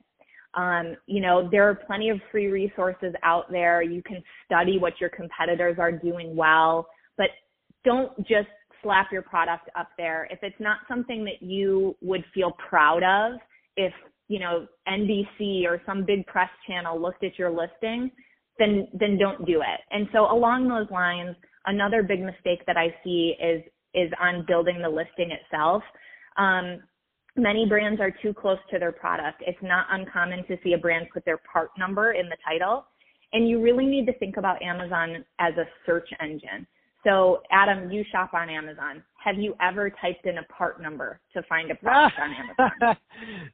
Um, 0.54 0.96
you 1.06 1.20
know, 1.20 1.48
there 1.50 1.68
are 1.68 1.74
plenty 1.74 2.08
of 2.08 2.18
free 2.32 2.46
resources 2.46 3.12
out 3.22 3.50
there. 3.50 3.82
You 3.82 4.02
can 4.02 4.22
study 4.46 4.78
what 4.78 4.94
your 5.00 5.10
competitors 5.10 5.76
are 5.78 5.92
doing 5.92 6.34
well, 6.34 6.86
but 7.18 7.26
don't 7.84 8.16
just 8.20 8.48
slap 8.82 9.12
your 9.12 9.22
product 9.22 9.68
up 9.78 9.88
there. 9.98 10.26
If 10.30 10.38
it's 10.42 10.58
not 10.58 10.78
something 10.88 11.24
that 11.24 11.46
you 11.46 11.94
would 12.00 12.24
feel 12.32 12.52
proud 12.52 13.02
of, 13.02 13.38
if, 13.76 13.92
you 14.28 14.40
know, 14.40 14.66
NBC 14.88 15.66
or 15.66 15.82
some 15.84 16.06
big 16.06 16.26
press 16.26 16.48
channel 16.66 17.00
looked 17.00 17.22
at 17.22 17.38
your 17.38 17.50
listing, 17.50 18.10
then 18.58 18.88
then 18.92 19.18
don't 19.18 19.44
do 19.46 19.60
it. 19.60 19.80
And 19.90 20.08
so 20.12 20.30
along 20.30 20.68
those 20.68 20.90
lines, 20.90 21.36
another 21.66 22.02
big 22.02 22.20
mistake 22.20 22.64
that 22.66 22.76
I 22.76 22.94
see 23.04 23.34
is 23.42 23.62
is 23.94 24.10
on 24.20 24.44
building 24.46 24.80
the 24.82 24.88
listing 24.88 25.30
itself. 25.30 25.82
Um, 26.36 26.80
many 27.36 27.66
brands 27.66 28.00
are 28.00 28.12
too 28.22 28.34
close 28.34 28.58
to 28.70 28.78
their 28.78 28.92
product. 28.92 29.42
It's 29.46 29.58
not 29.62 29.86
uncommon 29.90 30.46
to 30.48 30.56
see 30.62 30.74
a 30.74 30.78
brand 30.78 31.06
put 31.12 31.24
their 31.24 31.40
part 31.50 31.70
number 31.78 32.12
in 32.12 32.28
the 32.28 32.36
title. 32.44 32.86
And 33.32 33.48
you 33.48 33.60
really 33.60 33.86
need 33.86 34.06
to 34.06 34.18
think 34.18 34.36
about 34.36 34.62
Amazon 34.62 35.24
as 35.38 35.54
a 35.56 35.64
search 35.84 36.08
engine. 36.20 36.66
So, 37.04 37.42
Adam, 37.52 37.90
you 37.90 38.04
shop 38.10 38.34
on 38.34 38.48
Amazon. 38.48 39.02
Have 39.24 39.36
you 39.36 39.54
ever 39.60 39.90
typed 39.90 40.26
in 40.26 40.38
a 40.38 40.42
part 40.44 40.82
number 40.82 41.20
to 41.34 41.42
find 41.48 41.70
a 41.70 41.74
product 41.76 42.16
on 42.18 42.30
Amazon? 42.58 42.96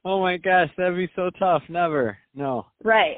oh 0.04 0.20
my 0.20 0.36
gosh, 0.36 0.70
that'd 0.76 0.96
be 0.96 1.10
so 1.14 1.30
tough. 1.38 1.62
Never. 1.68 2.16
No. 2.34 2.66
Right. 2.82 3.16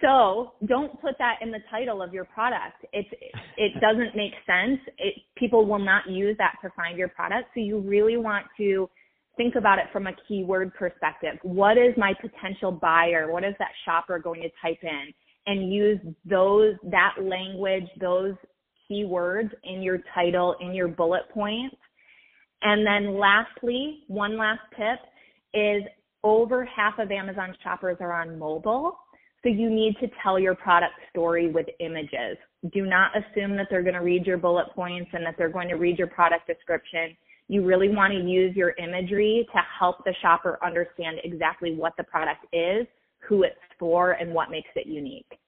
So 0.00 0.52
don't 0.66 1.00
put 1.00 1.14
that 1.18 1.36
in 1.40 1.50
the 1.50 1.60
title 1.70 2.02
of 2.02 2.12
your 2.12 2.24
product. 2.24 2.84
It's 2.92 3.08
it 3.56 3.72
doesn't 3.80 4.16
make 4.16 4.32
sense. 4.46 4.80
It, 4.98 5.14
people 5.36 5.66
will 5.66 5.78
not 5.78 6.08
use 6.08 6.36
that 6.38 6.56
to 6.62 6.70
find 6.76 6.98
your 6.98 7.08
product. 7.08 7.48
So 7.54 7.60
you 7.60 7.80
really 7.80 8.16
want 8.16 8.46
to 8.58 8.88
think 9.36 9.54
about 9.54 9.78
it 9.78 9.86
from 9.92 10.06
a 10.06 10.12
keyword 10.26 10.74
perspective. 10.74 11.38
What 11.42 11.78
is 11.78 11.94
my 11.96 12.14
potential 12.20 12.72
buyer? 12.72 13.30
What 13.30 13.44
is 13.44 13.54
that 13.58 13.70
shopper 13.84 14.18
going 14.18 14.42
to 14.42 14.50
type 14.62 14.78
in? 14.82 15.12
And 15.48 15.72
use 15.72 16.00
those 16.24 16.74
that 16.90 17.14
language, 17.22 17.86
those 18.00 18.34
keywords 18.90 19.50
in 19.64 19.82
your 19.82 19.98
title, 20.14 20.56
in 20.60 20.74
your 20.74 20.88
bullet 20.88 21.22
points. 21.32 21.76
And 22.62 22.86
then 22.86 23.18
lastly, 23.18 24.00
one 24.08 24.36
last 24.36 24.60
tip 24.70 24.98
is 25.54 25.82
over 26.24 26.64
half 26.64 26.98
of 26.98 27.12
Amazon 27.12 27.54
shoppers 27.62 27.98
are 28.00 28.12
on 28.12 28.38
mobile. 28.38 28.98
So 29.42 29.48
you 29.48 29.70
need 29.70 29.96
to 30.00 30.08
tell 30.22 30.38
your 30.38 30.54
product 30.54 30.94
story 31.10 31.50
with 31.50 31.66
images. 31.80 32.36
Do 32.72 32.86
not 32.86 33.12
assume 33.16 33.56
that 33.56 33.68
they're 33.70 33.82
going 33.82 33.94
to 33.94 34.00
read 34.00 34.26
your 34.26 34.38
bullet 34.38 34.66
points 34.74 35.10
and 35.12 35.24
that 35.24 35.36
they're 35.38 35.50
going 35.50 35.68
to 35.68 35.76
read 35.76 35.98
your 35.98 36.08
product 36.08 36.46
description. 36.46 37.16
You 37.48 37.64
really 37.64 37.88
want 37.88 38.12
to 38.12 38.18
use 38.18 38.56
your 38.56 38.74
imagery 38.78 39.46
to 39.52 39.60
help 39.78 40.04
the 40.04 40.14
shopper 40.20 40.58
understand 40.64 41.18
exactly 41.22 41.74
what 41.74 41.92
the 41.96 42.04
product 42.04 42.44
is, 42.52 42.86
who 43.28 43.44
it's 43.44 43.54
for, 43.78 44.12
and 44.12 44.32
what 44.34 44.50
makes 44.50 44.70
it 44.74 44.86
unique. 44.86 45.38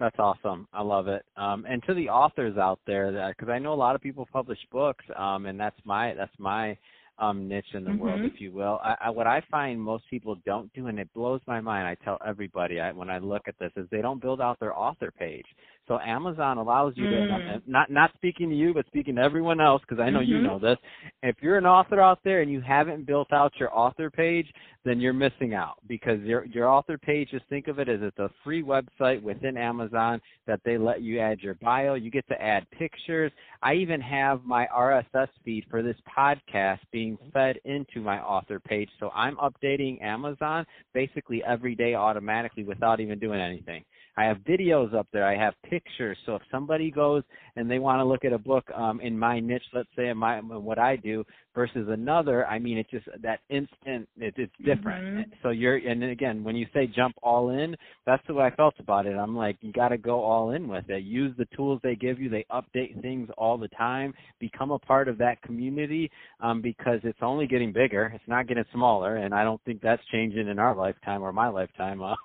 That's 0.00 0.18
awesome. 0.18 0.66
I 0.72 0.82
love 0.82 1.08
it. 1.08 1.24
Um, 1.36 1.66
and 1.68 1.82
to 1.84 1.94
the 1.94 2.08
authors 2.08 2.56
out 2.56 2.80
there, 2.86 3.32
because 3.36 3.52
I 3.52 3.58
know 3.58 3.74
a 3.74 3.74
lot 3.74 3.94
of 3.94 4.00
people 4.00 4.26
publish 4.32 4.58
books, 4.72 5.04
um, 5.14 5.44
and 5.44 5.60
that's 5.60 5.76
my 5.84 6.14
that's 6.14 6.32
my 6.38 6.76
um, 7.20 7.46
niche 7.46 7.66
in 7.74 7.84
the 7.84 7.90
mm-hmm. 7.90 8.00
world, 8.00 8.20
if 8.24 8.40
you 8.40 8.52
will. 8.52 8.80
I, 8.82 8.96
I, 9.04 9.10
what 9.10 9.26
I 9.26 9.42
find 9.50 9.80
most 9.80 10.04
people 10.08 10.36
don't 10.46 10.72
do, 10.72 10.86
and 10.88 10.98
it 10.98 11.12
blows 11.14 11.40
my 11.46 11.60
mind. 11.60 11.86
I 11.86 11.94
tell 12.04 12.18
everybody 12.26 12.80
I, 12.80 12.92
when 12.92 13.10
I 13.10 13.18
look 13.18 13.42
at 13.46 13.58
this, 13.58 13.70
is 13.76 13.86
they 13.90 14.00
don't 14.00 14.20
build 14.20 14.40
out 14.40 14.58
their 14.58 14.76
author 14.76 15.12
page. 15.16 15.46
So 15.90 15.98
Amazon 15.98 16.58
allows 16.58 16.92
you 16.94 17.06
mm. 17.06 17.64
to 17.64 17.68
not 17.68 17.90
not 17.90 18.12
speaking 18.14 18.48
to 18.48 18.54
you, 18.54 18.72
but 18.72 18.86
speaking 18.86 19.16
to 19.16 19.22
everyone 19.22 19.60
else, 19.60 19.82
because 19.82 20.00
I 20.00 20.08
know 20.08 20.20
mm-hmm. 20.20 20.30
you 20.30 20.40
know 20.40 20.60
this. 20.60 20.76
If 21.24 21.34
you're 21.40 21.58
an 21.58 21.66
author 21.66 22.00
out 22.00 22.20
there 22.22 22.42
and 22.42 22.50
you 22.50 22.60
haven't 22.60 23.08
built 23.08 23.32
out 23.32 23.52
your 23.58 23.76
author 23.76 24.08
page, 24.08 24.46
then 24.84 25.00
you're 25.00 25.12
missing 25.12 25.52
out 25.52 25.78
because 25.88 26.20
your 26.20 26.44
your 26.44 26.68
author 26.68 26.96
page. 26.96 27.30
Just 27.32 27.44
think 27.48 27.66
of 27.66 27.80
it 27.80 27.88
as 27.88 27.98
it's 28.02 28.20
a 28.20 28.30
free 28.44 28.62
website 28.62 29.20
within 29.20 29.56
Amazon 29.56 30.20
that 30.46 30.60
they 30.64 30.78
let 30.78 31.02
you 31.02 31.18
add 31.18 31.40
your 31.40 31.54
bio. 31.54 31.94
You 31.94 32.12
get 32.12 32.28
to 32.28 32.40
add 32.40 32.70
pictures. 32.70 33.32
I 33.60 33.74
even 33.74 34.00
have 34.00 34.44
my 34.44 34.68
RSS 34.72 35.26
feed 35.44 35.64
for 35.68 35.82
this 35.82 35.96
podcast 36.16 36.78
being 36.92 37.18
fed 37.32 37.56
into 37.64 38.00
my 38.00 38.20
author 38.20 38.60
page, 38.60 38.90
so 39.00 39.10
I'm 39.12 39.34
updating 39.38 40.00
Amazon 40.04 40.64
basically 40.94 41.42
every 41.44 41.74
day 41.74 41.96
automatically 41.96 42.62
without 42.62 43.00
even 43.00 43.18
doing 43.18 43.40
anything. 43.40 43.84
I 44.20 44.24
have 44.24 44.36
videos 44.38 44.92
up 44.92 45.08
there. 45.14 45.24
I 45.24 45.34
have 45.34 45.54
pictures. 45.62 46.18
So 46.26 46.34
if 46.34 46.42
somebody 46.50 46.90
goes 46.90 47.22
and 47.56 47.70
they 47.70 47.78
want 47.78 48.00
to 48.00 48.04
look 48.04 48.22
at 48.26 48.34
a 48.34 48.38
book 48.38 48.70
um, 48.74 49.00
in 49.00 49.18
my 49.18 49.40
niche, 49.40 49.62
let's 49.72 49.88
say 49.96 50.08
in 50.08 50.18
my 50.18 50.40
what 50.40 50.78
I 50.78 50.96
do, 50.96 51.24
versus 51.54 51.88
another, 51.90 52.46
I 52.46 52.58
mean, 52.58 52.78
it's 52.78 52.90
just 52.90 53.06
that 53.22 53.40
instant. 53.48 54.08
It, 54.18 54.34
it's 54.36 54.52
different. 54.64 55.04
Mm-hmm. 55.04 55.30
So 55.42 55.50
you're, 55.50 55.76
and 55.76 56.02
again, 56.04 56.44
when 56.44 56.56
you 56.56 56.66
say 56.72 56.86
jump 56.86 57.16
all 57.22 57.50
in, 57.50 57.76
that's 58.06 58.22
the 58.26 58.34
way 58.34 58.44
I 58.44 58.54
felt 58.54 58.74
about 58.78 59.06
it. 59.06 59.14
I'm 59.14 59.36
like, 59.36 59.56
you 59.60 59.72
got 59.72 59.88
to 59.88 59.98
go 59.98 60.22
all 60.22 60.50
in 60.50 60.68
with 60.68 60.88
it. 60.88 61.02
Use 61.02 61.34
the 61.38 61.46
tools 61.56 61.80
they 61.82 61.96
give 61.96 62.20
you. 62.20 62.28
They 62.28 62.46
update 62.50 63.00
things 63.02 63.28
all 63.36 63.58
the 63.58 63.68
time. 63.68 64.14
Become 64.38 64.70
a 64.70 64.78
part 64.78 65.08
of 65.08 65.18
that 65.18 65.42
community 65.42 66.10
um, 66.40 66.62
because 66.62 67.00
it's 67.02 67.18
only 67.22 67.46
getting 67.46 67.72
bigger. 67.72 68.12
It's 68.14 68.24
not 68.28 68.46
getting 68.46 68.64
smaller, 68.72 69.16
and 69.16 69.34
I 69.34 69.44
don't 69.44 69.60
think 69.64 69.80
that's 69.82 70.02
changing 70.12 70.48
in 70.48 70.58
our 70.58 70.74
lifetime 70.74 71.22
or 71.22 71.32
my 71.32 71.48
lifetime. 71.48 72.02
um, 72.02 72.16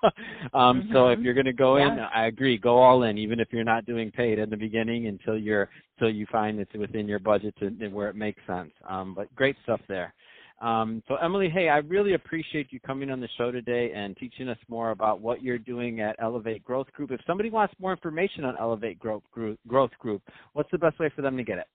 mm-hmm. 0.54 0.92
So 0.92 1.08
if 1.08 1.18
you're 1.20 1.34
going 1.34 1.46
to 1.46 1.52
go 1.52 1.76
yeah. 1.76 1.92
in, 1.92 1.98
I 1.98 2.26
agree, 2.26 2.58
go 2.58 2.78
all 2.78 3.02
in, 3.04 3.18
even 3.18 3.40
if 3.40 3.48
you're 3.50 3.64
not 3.64 3.86
doing 3.86 4.10
paid 4.10 4.38
in 4.38 4.50
the 4.50 4.56
beginning 4.56 5.06
until 5.06 5.36
you're 5.36 5.68
until 5.96 6.14
you 6.14 6.26
find 6.30 6.60
it's 6.60 6.72
within 6.74 7.08
your 7.08 7.18
budget 7.18 7.54
to, 7.58 7.70
where 7.88 8.08
it 8.08 8.16
makes 8.16 8.40
sense. 8.46 8.70
Um, 8.88 9.14
but 9.14 9.34
great 9.34 9.56
stuff 9.62 9.80
there. 9.88 10.14
Um, 10.60 11.02
so 11.06 11.16
Emily, 11.16 11.50
hey, 11.50 11.68
I 11.68 11.78
really 11.78 12.14
appreciate 12.14 12.68
you 12.70 12.80
coming 12.80 13.10
on 13.10 13.20
the 13.20 13.28
show 13.36 13.50
today 13.50 13.92
and 13.94 14.16
teaching 14.16 14.48
us 14.48 14.56
more 14.68 14.90
about 14.90 15.20
what 15.20 15.42
you're 15.42 15.58
doing 15.58 16.00
at 16.00 16.16
Elevate 16.18 16.64
Growth 16.64 16.90
Group. 16.92 17.10
If 17.10 17.20
somebody 17.26 17.50
wants 17.50 17.74
more 17.78 17.92
information 17.92 18.44
on 18.44 18.56
Elevate 18.58 18.98
Growth 18.98 19.24
Group, 19.30 19.58
Growth 19.66 19.90
Group 19.98 20.22
what's 20.54 20.70
the 20.70 20.78
best 20.78 20.98
way 20.98 21.10
for 21.14 21.20
them 21.20 21.36
to 21.36 21.44
get 21.44 21.58
it? 21.58 21.66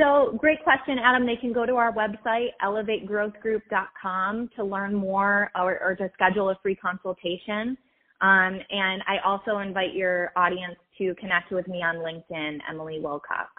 So, 0.00 0.36
great 0.38 0.60
question, 0.64 0.98
Adam. 0.98 1.24
They 1.24 1.36
can 1.36 1.52
go 1.52 1.64
to 1.64 1.76
our 1.76 1.92
website, 1.92 2.48
elevategrowthgroup.com, 2.64 4.50
to 4.56 4.64
learn 4.64 4.92
more 4.92 5.52
or, 5.54 5.80
or 5.80 5.94
to 5.94 6.10
schedule 6.14 6.50
a 6.50 6.58
free 6.60 6.74
consultation. 6.74 7.78
Um, 8.20 8.58
and 8.70 9.02
I 9.06 9.18
also 9.24 9.58
invite 9.58 9.94
your 9.94 10.32
audience 10.34 10.74
to 10.98 11.14
connect 11.16 11.50
with 11.52 11.66
me 11.68 11.82
on 11.82 11.96
LinkedIn, 11.96 12.58
Emily 12.68 13.00
Wilcox. 13.00 13.50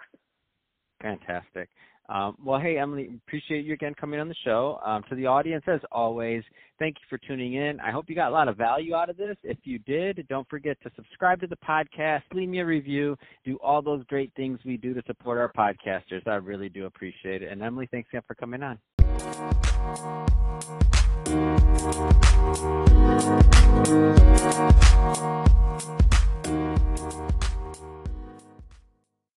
Fantastic. 1.02 1.68
Um, 2.08 2.36
well, 2.44 2.60
hey, 2.60 2.78
Emily, 2.78 3.10
appreciate 3.26 3.64
you 3.64 3.74
again 3.74 3.92
coming 3.98 4.20
on 4.20 4.28
the 4.28 4.36
show. 4.44 4.78
Um, 4.84 5.02
to 5.08 5.16
the 5.16 5.26
audience, 5.26 5.64
as 5.66 5.80
always, 5.90 6.44
thank 6.78 6.96
you 6.96 7.06
for 7.08 7.18
tuning 7.26 7.54
in. 7.54 7.80
I 7.80 7.90
hope 7.90 8.08
you 8.08 8.14
got 8.14 8.28
a 8.28 8.34
lot 8.34 8.46
of 8.46 8.56
value 8.56 8.94
out 8.94 9.10
of 9.10 9.16
this. 9.16 9.36
If 9.42 9.58
you 9.64 9.80
did, 9.80 10.24
don't 10.28 10.48
forget 10.48 10.76
to 10.84 10.90
subscribe 10.94 11.40
to 11.40 11.48
the 11.48 11.56
podcast, 11.56 12.22
leave 12.32 12.48
me 12.48 12.60
a 12.60 12.66
review, 12.66 13.16
do 13.44 13.58
all 13.62 13.82
those 13.82 14.04
great 14.04 14.32
things 14.36 14.60
we 14.64 14.76
do 14.76 14.94
to 14.94 15.02
support 15.06 15.38
our 15.38 15.52
podcasters. 15.52 16.26
I 16.26 16.36
really 16.36 16.68
do 16.68 16.86
appreciate 16.86 17.42
it. 17.42 17.50
And 17.50 17.60
Emily, 17.62 17.88
thanks 17.90 18.08
again 18.10 18.22
for 18.26 18.34
coming 18.36 18.62
on. 18.62 18.78